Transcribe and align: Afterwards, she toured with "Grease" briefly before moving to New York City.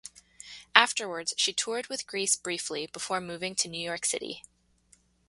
Afterwards, 0.73 1.35
she 1.37 1.53
toured 1.53 1.85
with 1.85 2.07
"Grease" 2.07 2.35
briefly 2.35 2.87
before 2.87 3.21
moving 3.21 3.53
to 3.53 3.67
New 3.69 3.79
York 3.85 4.03
City. 4.03 4.41